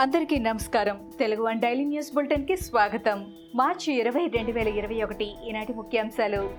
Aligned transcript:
అందరికీ 0.00 0.38
నమస్కారం. 0.38 1.10
Telugu 1.18 1.42
one 1.42 1.60
daily 1.60 1.84
news 1.84 2.14
బులెటిన్కి 2.14 2.56
స్వాగతం. 2.56 3.32
మార్చి 3.54 3.94
ఇరవై 4.00 4.26
రెండు 4.26 4.52
వేల 4.52 4.68
ఇరవై 4.68 5.02
ఒకటి 5.02 5.48
ఈనాటి 5.48 5.72
ముఖ్యాంశాలు. 5.72 6.50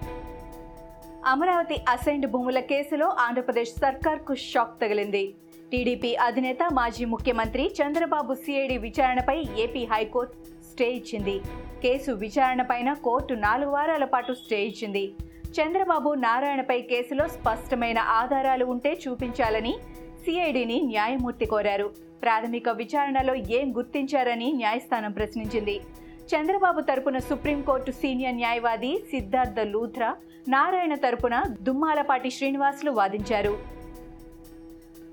అమరావతి 1.26 1.76
అసైన్డ్ 1.90 2.28
భూముల 2.28 2.60
కేసులో 2.60 3.08
ఆంధ్రప్రదేశ్ 3.08 3.69
సర్కార్కు 3.69 4.36
షాక్ 4.36 4.82
తగిలింది. 4.82 5.33
టీడీపీ 5.72 6.15
అధినేత 6.15 6.58
మాజీ 6.74 7.06
ముఖ్యమంత్రి 7.06 7.72
చంద్రబాబు 7.82 8.36
సిఐడి 8.36 8.78
విచారణపై 8.78 9.44
ఏపీ 9.60 9.86
హైకోర్టు 9.86 10.33
స్టే 10.73 10.92
ఇచ్చింది. 10.92 11.40
కేసు 11.83 12.12
విచారణపైన 12.12 12.94
కోర్టు 12.94 13.33
నాలుగు 13.33 13.69
వారాల 13.69 14.05
పాటు 14.05 14.33
స్టే 14.33 14.64
ఇచ్చింది. 14.64 15.14
చంద్రబాబు 15.62 16.14
నారాయణపై 16.14 16.82
కేసులో 16.82 17.28
స్పష్టమైన 17.28 18.00
ఆధారాలు 18.00 18.66
ఉంటే 18.66 19.00
చూపించాలని 19.08 19.76
సిఐడిని 20.26 20.82
న్యాయమూర్తి 20.82 21.46
కోరారు. 21.46 21.90
ప్రాథమిక 22.24 22.70
విచారణలో 22.70 23.36
ఏం 23.36 23.78
గుర్తించారని 23.78 24.54
న్యాయస్థానం 24.54 25.12
ప్రశ్నించింది. 25.12 25.80
చంద్రబాబు 26.32 26.82
తరపున 26.82 27.18
సుప్రీంకోర్టు 27.18 27.92
సీనియర్ 27.92 28.36
న్యాయవాది 28.36 28.98
సిద్ధార్థ 28.98 29.60
లూథ్రా 29.60 30.16
నారాయణ 30.48 30.96
తరపున 30.96 31.44
దుమ్మాలపాటి 31.62 32.30
శ్రీనివాసులు 32.32 32.92
వాదించారు. 32.92 33.58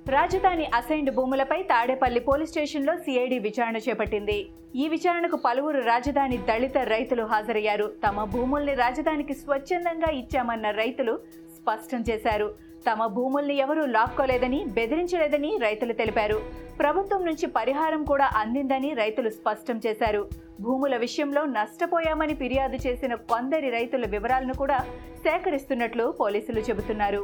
రాజధాని 0.08 0.66
అసైన్డ్ 0.66 1.14
భూములపై 1.14 1.62
తాడేపల్లి 1.62 2.20
పోలీస్ 2.20 2.50
స్టేషన్లో 2.50 2.96
సిఐడి 2.96 3.38
విచారణ 3.38 3.76
చేపట్టింది. 3.76 4.48
ఈ 4.76 4.88
విచారణకు 4.88 5.36
పలువురు 5.36 5.80
రాజధాని 5.80 6.36
దళిత 6.36 6.78
రైతులు 6.78 7.22
హాజరయ్యారు. 7.22 7.92
తమ 8.06 8.24
భూముల్ని 8.24 8.74
రాజధానికి 8.74 9.34
స్వచ్ఛందంగా 9.34 10.10
ఇచ్చామన్న 10.10 10.70
రైతులు 10.70 11.18
స్పష్టం 11.56 12.04
చేశారు. 12.10 12.67
తమ 12.88 13.06
భూముల్ని 13.16 13.56
ఎవరూ 13.64 13.84
లాక్కోలేదని 13.96 14.60
బెదిరించలేదని 14.76 15.50
రైతులు 15.66 15.94
తెలిపారు. 16.00 16.38
ప్రభుత్వం 16.80 17.22
నుంచి 17.26 17.46
పరిహారం 17.58 18.02
కూడా 18.04 18.26
అందిందని 18.42 18.90
రైతులు 18.94 19.30
స్పష్టం 19.38 19.76
చేశారు. 19.86 20.22
భూముల 20.60 20.94
విషయంలో 20.96 21.42
నష్టపోయామని 21.58 22.34
ఫిర్యాదు 22.34 22.78
చేసిన 22.86 23.14
కొందరి 23.32 23.70
రైతుల 23.70 24.06
వివరాలను 24.14 24.54
కూడా 24.54 24.78
సేకరిస్తున్నట్లు 25.24 26.06
పోలీసులు 26.20 26.60
చెబుతున్నారు. 26.68 27.22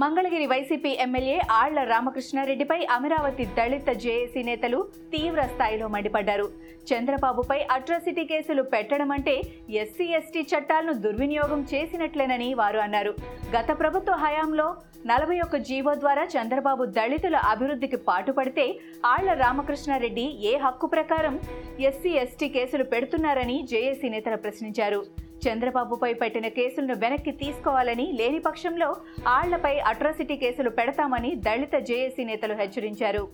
మంగళగిరి 0.00 0.46
వైసీపీ 0.50 0.90
ఎమ్మెల్యే 1.04 1.34
ఆళ్ళ 1.50 1.78
రామకృష్ణారెడ్డిపై 1.90 2.78
అమరావతి 2.96 3.44
దళిత 3.56 3.90
జేఏసీ 4.02 4.42
నేతలు 4.42 4.78
తీవ్ర 5.12 5.40
స్థాయిలో 5.52 5.86
మండిపడ్డారు. 5.94 6.46
చంద్రబాబుపై 6.90 7.58
అట్రాసిటీ 7.74 8.24
కేసులు 8.30 8.62
పెట్టడం 8.72 9.10
అంటే 9.16 9.34
ఎస్సీ 9.80 10.06
ఎస్టీ 10.18 10.42
చట్టాలను 10.52 10.94
దుర్వినియోగం 11.04 11.60
చేసినట్లేనని 11.72 12.48
వారు 12.60 12.78
అన్నారు. 12.78 13.12
గత 13.56 13.68
ప్రభుత్వ 13.80 14.14
హయాంలో 14.24 14.68
నలభై 15.06 15.38
ఒక్క 15.40 15.56
జీవో 15.68 15.94
ద్వారా 15.94 16.24
చంద్రబాబు 16.34 16.84
దళితుల 16.98 17.36
అభివృద్ధికి 17.52 18.00
పాటుపడితే 18.08 18.66
ఆళ్ళ 19.12 19.34
రామకృష్ణారెడ్డి 19.44 20.26
ఏ 20.52 20.54
హక్కు 20.56 20.86
ప్రకారం 20.86 21.36
ఎస్సీ 21.80 22.12
ఎస్టీ 22.24 22.48
కేసులు 22.48 22.84
పెడుతున్నారని 22.84 23.58
జేఏసీ 23.72 24.08
నేతలు 24.08 24.36
ప్రశ్నించారు. 24.36 25.02
చంద్రబాబుపై 25.44 26.14
పెట్టిన 26.14 26.48
కేసులను 26.48 26.94
వెనక్కి 26.94 27.32
తీసుకోవాలని 27.32 28.06
లేని 28.12 28.38
పక్షంలో 28.38 28.96
ఆళ్ళపై 29.26 29.78
అట్రాసిటీ 29.78 30.36
కేసులు 30.36 30.70
పెడతామని 30.70 31.34
దళిత 31.34 31.74
జేఏసీ 31.78 32.24
నేతలు 32.24 32.54
హెచ్చరించారు. 32.54 33.24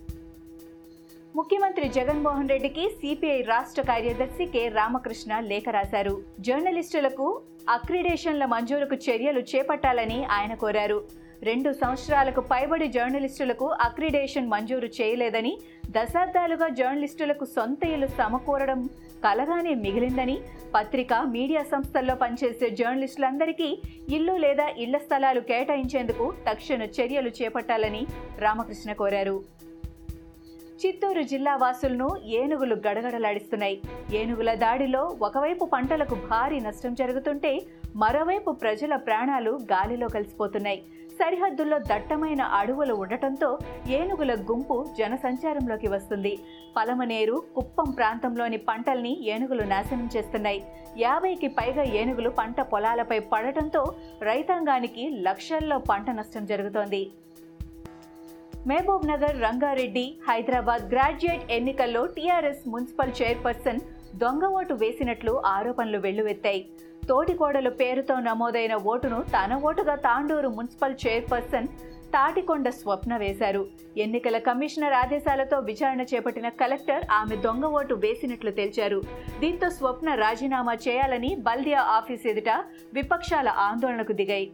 ముఖ్యమంత్రి 1.37 1.89
జగన్మోహన్ 1.89 2.49
రెడ్డికి 2.49 2.89
సిపిఐ 2.89 3.43
రాష్ట్ర 3.43 3.83
కార్యదర్శి 3.83 4.47
కె 4.47 4.69
రామకృష్ణ 4.69 5.41
లేఖ 5.41 5.65
రాశారు. 5.71 6.15
జర్నలిస్టులకు 6.41 7.41
అక్రిడేషన్ల 7.69 8.45
మంజూరుకు 8.45 8.95
చర్యలు 8.95 9.41
చేపట్టాలని 9.41 10.25
ఆయన 10.25 10.55
కోరారు. 10.55 11.28
రెండు 11.43 11.73
సంవత్సరాలకు 11.73 12.41
పైబడి 12.41 12.89
జర్నలిస్టులకు 12.89 13.67
అక్రిడేషన్ 13.67 14.49
మంజూరు 14.49 14.87
చేయలేదని 14.87 15.59
దశాబ్దాలుగా 15.91 16.69
జర్నలిస్టులకు 16.69 17.45
సొంత 17.45 17.85
ఇల్లు 17.85 18.07
సమకూరడం 18.07 18.91
కలగానే 19.25 19.75
మిగిలిందని 19.75 20.39
పత్రిక 20.75 21.13
మీడియా 21.27 21.63
సంస్థల్లో 21.63 22.15
పనిచేసే 22.15 22.71
జర్నలిస్టులందరికీ 22.71 23.83
ఇల్లు 24.09 24.33
లేదా 24.33 24.69
ఇళ్ళ 24.69 24.99
స్థలాలు 24.99 25.41
కేటాయించేందుకు 25.41 26.35
తక్షణ 26.51 26.83
చర్యలు 26.83 27.29
చేపట్టాలని 27.29 28.07
రామకృష్ణ 28.39 28.93
కోరారు. 28.93 29.45
చిత్తూరు 30.87 31.23
జిల్లా 31.23 31.57
వాసులను 31.57 32.17
ఏనుగులు 32.27 32.75
గడగడలాడిస్తున్నాయి. 32.75 33.81
ఏనుగుల 34.15 34.55
దాడిలో 34.55 35.19
ఒకవైపు 35.23 35.65
పంటలకు 35.65 36.15
భారీ 36.15 36.61
నష్టం 36.61 36.95
జరుగుతుంటే 36.95 37.61
మరోవైపు 37.97 38.51
ప్రజల 38.51 38.97
ప్రాణాలు 38.97 39.51
గాలిలో 39.51 40.09
కలిసిపోతున్నాయి. 40.09 40.83
సరిహద్దుల్లో 41.21 41.79
దట్టమైన 41.79 42.43
అడవులు 42.59 42.95
ఉండటంతో 42.95 43.59
ఏనుగుల 43.89 44.33
గుంపు 44.51 44.77
జనసంచారంలోకి 44.99 45.89
వస్తుంది. 45.89 46.33
పలమనేరు 46.77 47.37
కుప్పం 47.57 47.91
ప్రాంతంలోని 47.91 48.59
పంటల్ని 48.69 49.13
ఏనుగులు 49.29 49.63
నాశనం 49.63 50.09
చేస్తున్నాయి. 50.17 50.61
యాభైకి 50.97 51.49
పైగా 51.49 51.83
ఏనుగులు 52.01 52.31
పంట 52.31 52.61
పొలాలపై 52.73 53.19
పడటంతో 53.33 53.83
రైతాంగానికి 54.23 55.05
లక్షల్లో 55.29 55.79
పంట 55.79 56.11
నష్టం 56.11 56.47
జరుగుతోంది. 56.47 57.03
మహబూబ్ 58.67 59.07
నగర్ 59.09 59.37
రంగారెడ్డి 59.43 60.07
హైదరాబాద్ 60.29 60.85
గ్రాడ్యుయేట్ 60.93 61.53
ఎన్నికల్లో 61.53 62.03
టీఆర్ఎస్ 62.17 62.69
మున్సిపల్ 62.69 63.17
చైర్పర్సన్ 63.21 63.81
దొంగ 64.17 64.45
ఓటు 64.59 64.75
వేసినట్లు 64.75 65.33
ఆరోపణలు 65.47 65.99
వెల్లువెత్తాయి. 65.99 66.63
తోటికోడలు 67.09 67.71
పేరుతో 67.71 68.15
నమోదైన 68.21 68.75
ఓటును 68.93 69.19
తన 69.35 69.55
ఓటుగా 69.69 69.95
తాండూరు 70.07 70.49
మున్సిపల్ 70.49 70.97
చైర్పర్సన్ 71.07 71.69
తాటికొండ 72.15 72.69
స్వప్న 72.69 73.17
వేశారు. 73.17 73.63
ఎన్నికల 73.97 74.37
కమిషనర్ 74.39 74.93
ఆదేశాలతో 74.93 75.57
విచారణ 75.71 76.03
చేపట్టిన 76.03 76.49
కలెక్టర్ 76.61 77.05
ఆమె 77.11 77.37
దొంగ 77.37 77.65
ఓటు 77.79 77.95
వేసినట్లు 77.95 78.51
తేల్చారు. 78.51 79.01
దీంతో 79.41 79.69
స్వప్న 79.71 80.15
రాజీనామా 80.15 80.75
చేయాలని 80.89 81.35
బల్దియా 81.49 81.83
ఆఫీస్ 81.99 82.27
ఎదుట 82.27 82.51
విపక్షాల 82.95 83.49
ఆందోళనకు 83.49 84.13
దిగాయి. 84.13 84.49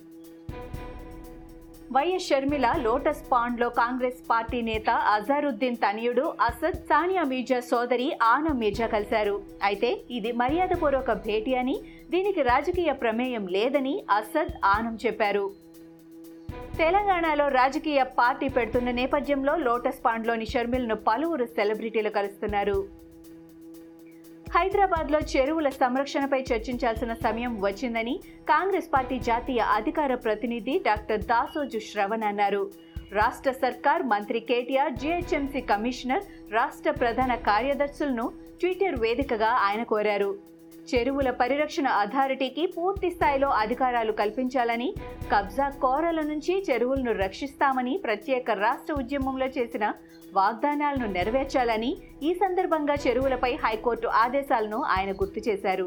వైఎస్ 1.95 2.27
షర్మిల 2.29 2.67
లోటస్ 2.85 3.25
పాండ్లో 3.31 3.67
కాంగ్రెస్ 3.79 4.21
పార్టీ 4.31 4.61
నేత 4.69 4.91
అజారుద్దీన్ 5.15 5.77
తనయుడు 5.83 6.25
అసద్ 6.47 6.79
సానియా 6.91 7.25
మీర్జా 7.33 7.59
సోదరి 7.71 8.07
ఆనం 8.29 8.57
మీర్జా 8.63 8.87
కలిశారు. 8.95 9.35
అయితే 9.69 9.91
ఇది 10.17 10.31
మర్యాదపూర్వక 10.41 11.13
భేటీ 11.27 11.53
అని 11.63 11.77
దీనికి 12.15 12.43
రాజకీయ 12.51 12.93
ప్రమేయం 13.03 13.45
లేదని 13.57 13.95
అసద్ 14.19 14.53
ఆనం 14.75 14.97
చెప్పారు. 15.05 15.45
తెలంగాణలో 16.83 17.49
రాజకీయ 17.61 18.03
పార్టీ 18.21 18.49
పెడుతున్న 18.59 18.91
నేపథ్యంలో 19.01 19.57
లోటస్ 19.69 20.03
పాండ్లోని 20.07 20.47
షర్మిలను 20.55 20.99
పలువురు 21.09 21.49
సెలబ్రిటీలు 21.59 22.13
కలుస్తున్నారు. 22.19 22.79
హైదరాబాద్లో 24.55 25.19
చెరువుల 25.31 25.69
సంరక్షణపై 25.81 26.39
చర్చించాల్సిన 26.49 27.13
సమయం 27.25 27.53
వచ్చిందని 27.65 28.13
కాంగ్రెస్ 28.51 28.89
పార్టీ 28.93 29.17
జాతీయ 29.29 29.61
అధికార 29.79 30.13
ప్రతినిధి 30.27 30.75
డాక్టర్ 30.89 31.25
దాసోజు 31.33 31.79
శ్రవణ్ 31.89 32.27
అన్నారు. 32.31 32.63
రాష్ట్ర 33.19 33.51
సర్కార్ 33.65 34.03
మంత్రి 34.13 34.41
కేటీఆర్ 34.51 34.95
జీహెచ్ఎంసీ 35.03 35.61
కమిషనర్ 35.73 36.27
రాష్ట్ర 36.59 36.93
ప్రధాన 37.03 37.35
కార్యదర్శులను 37.51 38.27
ట్విట్టర్ 38.61 38.99
వేదికగా 39.05 39.51
ఆయన 39.67 39.83
కోరారు. 39.93 40.31
చెరువుల 40.91 41.29
పరిరక్షణ 41.41 41.89
అథారిటీకి 42.03 42.65
పూర్తి 42.77 43.09
స్థాయిలో 43.11 43.49
అధికారాలు 43.63 44.13
కల్పించాలని 44.13 44.89
కబ్జా 45.33 45.69
కోరల 45.85 46.21
నుంచి 46.31 46.55
చెరువులను 46.69 47.13
రక్షిస్తామని 47.25 47.95
ప్రత్యేక 48.07 48.51
రాష్ట్ర 48.65 48.95
ఉద్యమంలో 49.03 49.49
చేసిన 49.57 49.85
వాగ్దానాలను 50.33 51.09
నెరవేర్చాలని 51.17 51.91
ఈ 52.23 52.31
సందర్భంగా 52.43 52.95
చెరువులపై 53.05 53.53
హైకోర్టు 53.65 54.09
ఆదేశాలను 54.23 54.81
ఆయన 54.95 55.13
గుర్తు 55.21 55.43
చేశారు. 55.49 55.87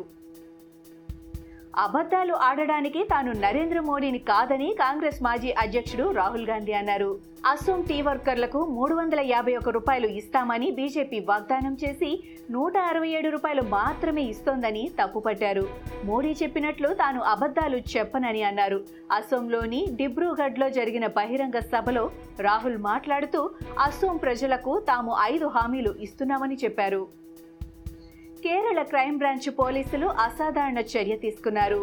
అబద్ధాలు 1.83 2.33
ఆడడానికి 2.33 3.01
తాను 3.03 3.31
నరేంద్ర 3.31 3.79
మోడీని 3.79 4.19
కాదని 4.29 4.69
కాంగ్రెస్ 4.79 5.19
మాజీ 5.23 5.51
అధ్యక్షుడు 5.51 6.05
రాహుల్ 6.11 6.45
గాంధీ 6.47 6.73
అన్నారు. 6.73 7.09
అసోం 7.49 7.81
టీ 7.81 7.97
వర్కర్లకు 8.01 8.59
మూడు 8.65 8.93
వందల 8.95 9.19
యాభై 9.19 9.53
ఒక 9.55 9.69
రూపాయలు 9.69 10.07
ఇస్తామని 10.19 10.71
బీజేపీ 10.71 11.19
వాగ్దానం 11.19 11.77
చేసి 11.83 12.09
నూట 12.51 12.77
అరవై 12.77 13.09
ఏడు 13.09 13.29
రూపాయలు 13.29 13.61
మాత్రమే 13.61 14.23
ఇస్తోందని 14.23 14.83
తప్పుపట్టారు. 15.01 15.65
మోడీ 16.05 16.31
చెప్పినట్లు 16.43 16.89
తాను 16.93 17.21
అబద్ధాలు 17.33 17.77
చెప్పనని 17.93 18.43
అన్నారు. 18.43 18.79
అసోంలోని 19.11 19.85
డిబ్రూగఢ్లో 20.01 20.69
జరిగిన 20.69 21.07
బహిరంగ 21.19 21.59
సభలో 21.59 22.11
రాహుల్ 22.39 22.77
మాట్లాడుతూ 22.89 23.43
అసోం 23.83 24.17
ప్రజలకు 24.17 24.79
తాము 24.79 25.13
ఐదు 25.23 25.45
హామీలు 25.45 25.93
ఇస్తున్నామని 25.99 26.57
చెప్పారు. 26.63 27.26
కేరళ 28.67 28.81
క్రైమ్ 28.83 29.17
బ్రాంచ్ 29.19 29.45
పోలీసులు 29.59 30.07
అసాధారణ 30.23 30.79
చర్య 30.93 31.15
తీసుకున్నారు. 31.21 31.77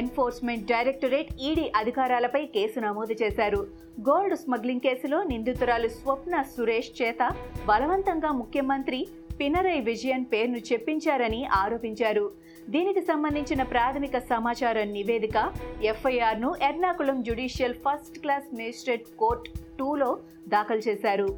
ఎన్ఫోర్స్మెంట్ 0.00 0.66
డైరెక్టరేట్ 0.70 1.30
ఈడీ 1.48 1.64
అధికారాలపై 1.80 2.42
కేసు 2.56 2.80
నమోదు 2.80 3.14
చేశారు. 3.22 3.60
గోల్డ్ 4.08 4.36
స్మగ్లింగ్ 4.42 4.84
కేసులో 4.86 5.18
నిందితురాలు 5.30 5.88
స్వప్న 5.94 6.42
సురేష్ 6.56 6.90
చేత 7.00 7.30
బలవంతంగా 7.70 8.30
ముఖ్యమంత్రి 8.40 9.00
పినరై 9.40 9.78
విజయన్ 9.80 10.28
పేరును 10.34 10.60
చెప్పించారని 10.72 11.40
ఆరోపించారు. 11.62 12.26
దీనికి 12.68 13.04
సంబంధించిన 13.10 13.62
ప్రాథమిక 13.74 14.18
సమాచార 14.34 14.84
నివేదిక 14.96 15.48
ఎఫ్ఐఆర్ను 15.94 16.52
Ernakulam 16.70 17.18
judicial 17.22 17.80
first 17.86 18.22
class 18.24 18.54
magistrate 18.60 19.10
court 19.18 19.50
టూలో 19.78 20.12
దాఖలు 20.48 20.84
చేశారు. 20.88 21.28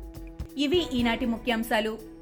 ఇవి 0.66 0.82
ఈనాటి 1.00 1.26
ముఖ్యాంశాలు. 1.36 2.17